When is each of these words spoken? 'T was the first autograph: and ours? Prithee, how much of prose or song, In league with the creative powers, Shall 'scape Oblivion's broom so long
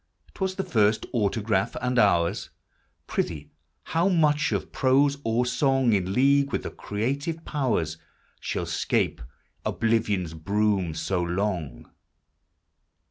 'T 0.33 0.39
was 0.41 0.55
the 0.55 0.63
first 0.63 1.05
autograph: 1.13 1.75
and 1.79 1.99
ours? 1.99 2.49
Prithee, 3.05 3.51
how 3.83 4.09
much 4.09 4.51
of 4.51 4.71
prose 4.71 5.19
or 5.23 5.45
song, 5.45 5.93
In 5.93 6.11
league 6.13 6.51
with 6.51 6.63
the 6.63 6.71
creative 6.71 7.45
powers, 7.45 7.97
Shall 8.39 8.65
'scape 8.65 9.21
Oblivion's 9.63 10.33
broom 10.33 10.95
so 10.95 11.21
long 11.21 11.91